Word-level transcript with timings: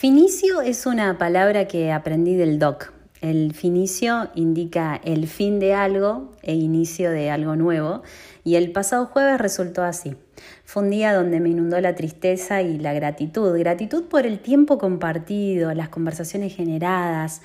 Finicio 0.00 0.62
es 0.62 0.86
una 0.86 1.18
palabra 1.18 1.68
que 1.68 1.92
aprendí 1.92 2.34
del 2.34 2.58
doc. 2.58 2.90
El 3.20 3.52
finicio 3.52 4.30
indica 4.34 4.98
el 5.04 5.28
fin 5.28 5.60
de 5.60 5.74
algo 5.74 6.32
e 6.40 6.54
inicio 6.54 7.10
de 7.10 7.30
algo 7.30 7.54
nuevo 7.54 8.02
y 8.42 8.54
el 8.54 8.72
pasado 8.72 9.04
jueves 9.04 9.38
resultó 9.38 9.82
así. 9.82 10.16
Fue 10.64 10.84
un 10.84 10.88
día 10.88 11.12
donde 11.12 11.38
me 11.38 11.50
inundó 11.50 11.78
la 11.82 11.96
tristeza 11.96 12.62
y 12.62 12.78
la 12.78 12.94
gratitud. 12.94 13.58
Gratitud 13.58 14.04
por 14.04 14.24
el 14.24 14.38
tiempo 14.38 14.78
compartido, 14.78 15.74
las 15.74 15.90
conversaciones 15.90 16.56
generadas, 16.56 17.42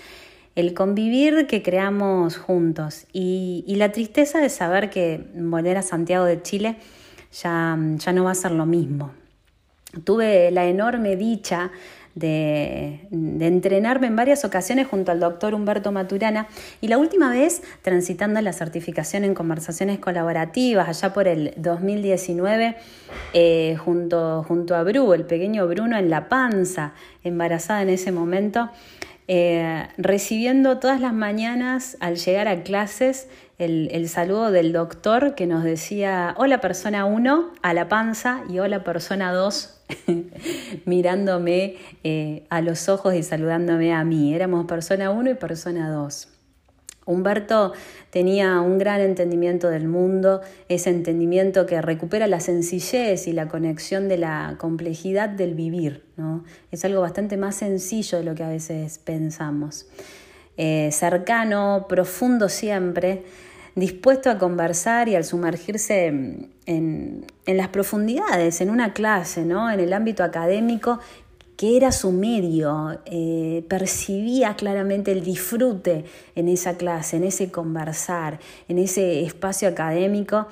el 0.56 0.74
convivir 0.74 1.48
que 1.48 1.62
creamos 1.62 2.38
juntos 2.38 3.06
y, 3.12 3.66
la 3.76 3.92
tristeza 3.92 4.40
de 4.40 4.48
saber 4.48 4.90
que 4.90 5.28
volver 5.36 5.76
a 5.76 5.82
Santiago 5.82 6.24
de 6.24 6.42
Chile 6.42 6.78
ya, 7.34 7.78
ya 7.98 8.14
no 8.14 8.24
va 8.24 8.32
a 8.32 8.36
ser 8.36 8.52
lo 8.52 8.66
mismo. 8.66 9.12
Tuve 10.06 10.52
la 10.52 10.66
enorme 10.66 11.18
dicha 11.18 11.72
de, 12.16 13.08
entrenarme 13.12 14.08
en 14.08 14.16
varias 14.16 14.46
ocasiones 14.46 14.88
junto 14.88 15.12
al 15.12 15.20
doctor 15.20 15.54
Humberto 15.54 15.92
Maturana 15.92 16.48
y 16.80 16.88
la 16.88 16.98
última 16.98 17.30
vez 17.30 17.62
transitando 17.82 18.42
la 18.42 18.54
certificación 18.54 19.26
en 19.26 19.34
conversaciones 19.34 20.00
colaborativas 20.00 20.88
allá 20.88 21.14
por 21.14 21.28
el 21.28 21.54
2019 21.58 22.78
eh, 23.34 23.76
junto, 23.84 24.44
junto 24.48 24.76
a 24.76 24.84
Bru, 24.84 25.14
el 25.14 25.26
pequeño 25.26 25.68
Bruno 25.68 25.98
en 25.98 26.10
la 26.10 26.30
panza, 26.30 26.94
embarazada 27.24 27.82
en 27.82 27.90
ese 27.90 28.12
momento. 28.12 28.70
Eh, 29.28 29.88
recibiendo 29.98 30.78
todas 30.78 31.02
las 31.02 31.12
mañanas 31.12 31.98
al 32.00 32.18
llegar 32.18 32.48
a 32.48 32.62
clases 32.62 33.28
el, 33.58 33.90
el, 33.92 34.08
saludo 34.08 34.52
del 34.52 34.72
doctor 34.72 35.34
que 35.34 35.48
nos 35.48 35.64
decía 35.64 36.36
hola 36.38 36.62
persona 36.62 37.06
1 37.06 37.54
a 37.64 37.74
la 37.74 37.90
panza 37.90 38.44
y 38.50 38.60
hola 38.60 38.84
persona 38.84 39.34
2 39.34 39.82
mirándome 40.86 41.76
eh, 42.04 42.46
a 42.50 42.62
los 42.62 42.90
ojos 42.90 43.14
y 43.14 43.24
saludándome 43.24 43.94
a 43.94 44.04
mí. 44.04 44.34
Éramos 44.34 44.66
persona 44.66 45.12
1 45.12 45.32
y 45.32 45.36
persona 45.36 45.92
2. 45.92 46.30
Humberto 47.06 47.74
tenía 48.10 48.60
un 48.62 48.80
gran 48.80 49.00
entendimiento 49.00 49.70
del 49.70 49.88
mundo, 49.88 50.42
ese 50.70 50.90
entendimiento 50.90 51.68
que 51.68 51.80
recupera 51.82 52.26
la 52.26 52.40
sencillez 52.40 53.28
y 53.28 53.34
la 53.34 53.48
conexión 53.48 54.08
de 54.08 54.18
la 54.18 54.56
complejidad 54.58 55.30
del 55.30 55.54
vivir. 55.54 56.04
¿no? 56.18 56.44
Es 56.72 56.84
algo 56.84 57.02
bastante 57.02 57.38
más 57.38 57.56
sencillo 57.56 58.18
de 58.18 58.24
lo 58.24 58.34
que 58.34 58.44
a 58.44 58.50
veces 58.50 58.98
pensamos. 58.98 59.88
Eh, 60.58 60.90
cercano, 60.92 61.86
profundo 61.88 62.50
siempre, 62.50 63.24
dispuesto 63.76 64.30
a 64.30 64.38
conversar 64.38 65.10
y 65.10 65.16
al 65.16 65.26
sumergirse 65.26 66.08
en, 66.66 67.26
las 67.46 67.68
profundidades, 67.68 68.62
en 68.62 68.70
una 68.70 68.94
clase, 68.94 69.46
¿no? 69.46 69.70
en 69.70 69.80
el 69.80 69.94
ámbito 69.94 70.24
académico, 70.24 71.00
que 71.58 71.78
era 71.78 71.92
su 71.92 72.12
medio, 72.12 73.00
eh, 73.06 73.66
percibía 73.70 74.56
claramente 74.56 75.12
el 75.12 75.24
disfrute 75.24 76.06
en 76.36 76.50
esa 76.50 76.76
clase, 76.76 77.18
en 77.18 77.24
ese 77.24 77.52
conversar, 77.52 78.40
en 78.68 78.78
ese 78.78 79.24
espacio 79.24 79.70
académico 79.70 80.48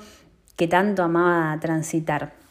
que 0.56 0.68
tanto 0.68 1.02
amaba 1.02 1.58
transitar. 1.60 2.43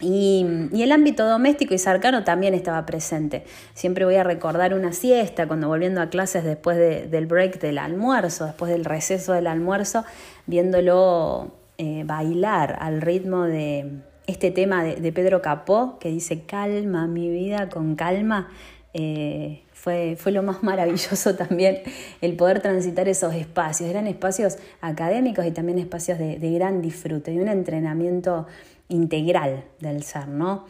Y, 0.00 0.46
el 0.72 0.92
ámbito 0.92 1.26
doméstico 1.26 1.74
y 1.74 1.78
cercano 1.78 2.24
también 2.24 2.54
estaba 2.54 2.86
presente. 2.86 3.44
Siempre 3.74 4.04
voy 4.04 4.14
a 4.14 4.24
recordar 4.24 4.74
una 4.74 4.92
siesta 4.92 5.48
cuando 5.48 5.68
volviendo 5.68 6.00
a 6.00 6.08
clases 6.08 6.44
después 6.44 6.76
del 6.76 7.26
break 7.26 7.60
del 7.60 7.78
almuerzo, 7.78 8.46
después 8.46 8.70
del 8.70 8.84
receso 8.84 9.32
del 9.32 9.48
almuerzo, 9.48 10.04
viéndolo 10.46 11.52
eh, 11.78 12.04
bailar 12.06 12.78
al 12.80 13.00
ritmo 13.00 13.42
de 13.44 14.02
este 14.28 14.50
tema 14.50 14.84
de, 14.84 15.12
Pedro 15.12 15.42
Capó 15.42 15.98
que 15.98 16.10
dice 16.10 16.44
calma 16.44 17.06
mi 17.06 17.28
vida 17.30 17.68
con 17.68 17.96
calma. 17.96 18.48
Eh, 18.94 19.62
fue, 19.72 20.16
fue, 20.16 20.32
lo 20.32 20.42
más 20.42 20.62
maravilloso 20.62 21.34
también 21.36 21.82
el 22.20 22.36
poder 22.36 22.60
transitar 22.60 23.08
esos 23.08 23.34
espacios. 23.34 23.88
Eran 23.88 24.06
espacios 24.06 24.58
académicos 24.80 25.46
y 25.46 25.50
también 25.50 25.78
espacios 25.78 26.18
de, 26.18 26.38
de 26.38 26.52
gran 26.52 26.82
disfrute 26.82 27.32
y 27.32 27.38
un 27.38 27.48
entrenamiento 27.48 28.46
integral 28.88 29.64
del 29.80 30.02
ser, 30.02 30.28
¿no? 30.28 30.64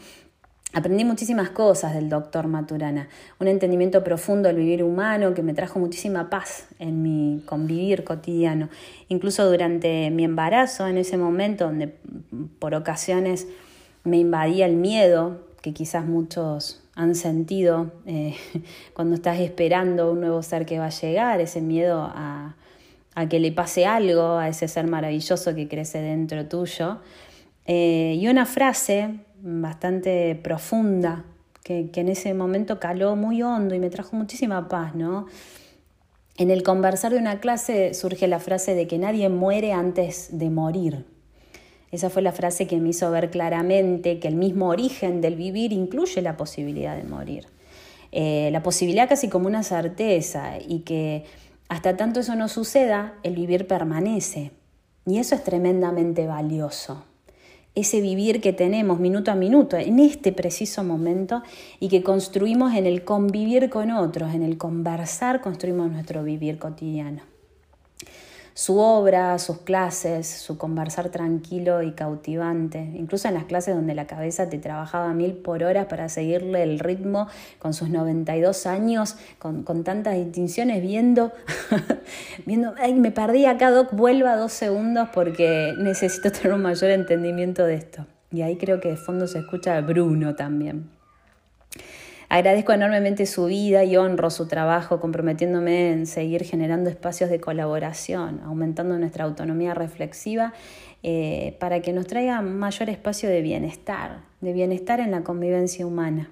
Aprendí 0.75 1.03
muchísimas 1.03 1.49
cosas 1.49 1.95
del 1.95 2.11
doctor 2.11 2.47
Maturana, 2.47 3.09
un 3.41 3.49
entendimiento 3.49 4.05
profundo 4.05 4.49
del 4.49 4.59
vivir 4.59 4.85
humano 4.85 5.33
que 5.33 5.43
me 5.43 5.55
trajo 5.55 5.79
muchísima 5.79 6.29
paz 6.29 6.67
en 6.79 7.03
mi 7.03 7.43
convivir 7.47 8.05
cotidiano. 8.05 8.69
Incluso 9.09 9.51
durante 9.51 10.11
mi 10.11 10.25
embarazo, 10.25 10.87
en 10.87 10.99
ese 10.99 11.17
momento 11.17 11.65
donde 11.65 11.95
por 12.59 12.75
ocasiones 12.75 13.47
me 14.05 14.19
invadía 14.19 14.67
el 14.67 14.77
miedo, 14.77 15.41
que 15.63 15.73
quizás 15.73 16.05
muchos 16.05 16.83
han 16.99 17.15
sentido 17.15 17.93
eh, 18.07 18.35
cuando 18.93 19.15
estás 19.15 19.39
esperando 19.39 20.11
un 20.11 20.21
nuevo 20.21 20.43
ser 20.43 20.67
que 20.67 20.81
va 20.81 20.87
a 20.87 20.91
llegar, 20.91 21.41
ese 21.41 21.61
miedo 21.61 22.03
a, 22.03 22.57
a 23.15 23.29
que 23.29 23.39
le 23.39 23.53
pase 23.53 23.87
algo 23.87 24.33
a 24.33 24.49
ese 24.49 24.67
ser 24.67 24.89
maravilloso 24.89 25.55
que 25.55 25.69
crece 25.69 26.01
dentro 26.01 26.47
tuyo. 26.47 26.99
Eh, 27.67 28.17
y 28.19 28.27
una 28.27 28.47
frase 28.47 29.21
bastante 29.41 30.35
profunda 30.43 31.25
que, 31.63 31.89
en 31.95 32.09
ese 32.09 32.35
momento 32.35 32.81
caló 32.81 33.15
muy 33.15 33.43
hondo 33.43 33.77
y 33.77 33.79
me 33.79 33.91
trajo 33.91 34.17
muchísima 34.17 34.69
paz, 34.69 34.97
¿no? 34.97 35.27
En 36.37 36.51
el 36.51 36.65
conversar 36.65 37.13
de 37.13 37.19
una 37.19 37.39
clase 37.39 37.95
surge 37.95 38.27
la 38.27 38.41
frase 38.41 38.75
de 38.75 38.89
que 38.89 38.99
nadie 38.99 39.29
muere 39.29 39.73
antes 39.73 40.31
de 40.33 40.51
morir. 40.51 41.05
Esa 41.91 42.11
fue 42.11 42.23
la 42.23 42.33
frase 42.33 42.67
que 42.67 42.79
me 42.79 42.91
hizo 42.91 43.11
ver 43.11 43.31
claramente 43.31 44.19
que 44.19 44.29
el 44.29 44.37
mismo 44.37 44.69
origen 44.69 45.21
del 45.21 45.37
vivir 45.37 45.73
incluye 45.73 46.21
la 46.23 46.37
posibilidad 46.37 46.97
de 46.97 47.05
morir. 47.05 47.47
Eh, 48.13 48.51
la 48.53 48.63
posibilidad 48.63 49.09
casi 49.09 49.29
como 49.29 49.47
una 49.47 49.63
certeza 49.63 50.59
y 50.59 50.81
que 50.81 51.25
hasta 51.69 51.97
tanto 51.97 52.21
eso 52.21 52.35
no 52.35 52.49
suceda, 52.49 53.15
el 53.23 53.35
vivir 53.35 53.67
permanece. 53.67 54.53
Y 55.07 55.19
eso 55.19 55.35
es 55.35 55.45
tremendamente 55.45 56.27
valioso 56.27 57.05
ese 57.75 58.01
vivir 58.01 58.41
que 58.41 58.53
tenemos 58.53 58.99
minuto 58.99 59.31
a 59.31 59.37
minuto, 59.37 59.77
en 59.77 60.01
este 60.01 60.33
preciso 60.33 60.83
momento, 60.83 61.43
y 61.79 61.89
que 61.89 62.03
construimos 62.03 62.75
en 62.75 62.87
el 62.87 63.05
convivir 63.05 63.71
con 63.71 63.93
otros, 63.93 64.35
en 64.35 64.43
el 64.43 64.59
conversar, 64.59 65.41
construimos 65.41 65.91
nuestro 65.91 66.25
vivir 66.25 66.59
cotidiano 66.59 67.38
su 68.59 68.81
obra, 68.81 69.39
sus 69.39 69.59
clases, 69.59 70.27
su 70.27 70.59
conversar 70.59 71.11
tranquilo 71.11 71.81
y 71.81 71.93
cautivante, 71.93 72.81
incluso 72.97 73.29
en 73.29 73.35
las 73.35 73.45
clases 73.45 73.77
donde 73.77 73.95
la 73.95 74.09
cabeza 74.09 74.51
te 74.51 74.59
trabajaba 74.59 75.15
mil 75.15 75.35
por 75.35 75.63
hora 75.63 75.87
para 75.87 76.09
seguirle 76.09 76.65
el 76.65 76.81
ritmo 76.81 77.29
con 77.61 77.73
sus 77.73 77.89
92 77.89 78.67
años, 78.67 79.17
con, 79.39 79.85
tantas 79.85 80.17
distinciones, 80.17 80.83
viendo, 80.83 81.31
viendo, 82.47 82.75
ay, 82.81 82.95
me 82.95 83.13
perdí 83.13 83.47
acá, 83.47 83.71
Doc, 83.71 83.93
vuelva 83.93 84.35
dos 84.35 84.55
segundos 84.55 85.09
porque 85.15 85.75
necesito 85.79 86.33
tener 86.33 86.53
un 86.53 86.63
mayor 86.63 86.91
entendimiento 86.91 87.65
de 87.65 87.77
esto. 87.77 88.07
Y 88.33 88.43
ahí 88.43 88.57
creo 88.57 88.81
que 88.81 88.89
de 88.89 88.97
fondo 88.97 89.29
se 89.29 89.39
escucha 89.39 89.81
Bruno 89.83 90.35
también. 90.35 90.91
Agradezco 92.31 92.75
enormemente 92.75 93.25
su 93.25 93.47
vida 93.47 93.85
y 93.85 93.97
honro 93.97 94.29
su 94.29 94.47
trabajo, 94.47 95.01
comprometiéndome 95.01 95.93
en 95.93 96.07
seguir 96.07 96.45
generando 96.45 96.91
espacios 96.91 97.31
de 97.31 97.41
colaboración, 97.41 98.41
aumentando 98.45 98.99
nuestra 98.99 99.25
autonomía 99.25 99.73
reflexiva 99.73 100.53
eh, 101.03 101.57
para 101.59 101.81
que 101.81 101.95
nos 101.95 102.07
traiga 102.07 102.43
mayor 102.43 102.91
espacio 102.91 103.31
de 103.31 103.41
bienestar, 103.41 104.21
de 104.43 104.53
bienestar 104.53 105.01
en 105.01 105.11
la 105.11 105.23
convivencia 105.23 105.87
humana. 105.87 106.31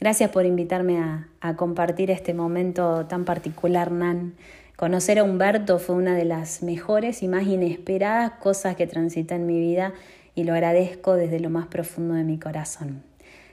Gracias 0.00 0.30
por 0.30 0.46
invitarme 0.46 0.98
a, 0.98 1.28
a 1.40 1.54
compartir 1.54 2.10
este 2.10 2.32
momento 2.32 3.04
tan 3.04 3.26
particular, 3.26 3.92
Nan. 3.92 4.34
Conocer 4.76 5.18
a 5.18 5.24
Humberto 5.24 5.78
fue 5.78 5.96
una 5.96 6.16
de 6.16 6.24
las 6.24 6.62
mejores 6.62 7.22
y 7.22 7.28
más 7.28 7.46
inesperadas 7.46 8.32
cosas 8.40 8.74
que 8.74 8.86
transité 8.86 9.34
en 9.34 9.46
mi 9.46 9.60
vida 9.60 9.92
y 10.34 10.44
lo 10.44 10.54
agradezco 10.54 11.14
desde 11.14 11.40
lo 11.40 11.50
más 11.50 11.66
profundo 11.66 12.14
de 12.14 12.24
mi 12.24 12.38
corazón. 12.38 13.02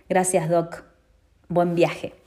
Gracias, 0.07 0.49
Doc. 0.49 0.90
Buen 1.51 1.75
viaje. 1.75 2.20